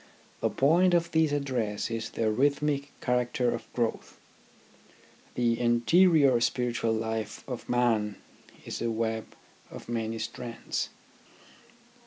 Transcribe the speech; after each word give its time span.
The 0.39 0.49
point 0.49 0.95
of 0.95 1.11
this 1.11 1.31
address 1.31 1.91
is 1.91 2.09
the 2.09 2.31
rhythmic 2.31 2.91
character 3.01 3.51
of 3.51 3.71
growth. 3.73 4.17
The 5.35 5.59
interior 5.59 6.39
spiritual 6.41 6.93
life 6.93 7.43
of 7.47 7.69
man 7.69 8.15
is 8.65 8.81
a 8.81 8.89
web 8.89 9.35
of 9.69 9.87
many 9.87 10.17
strands. 10.17 10.89